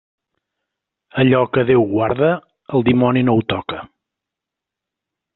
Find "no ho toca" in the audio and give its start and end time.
3.27-3.83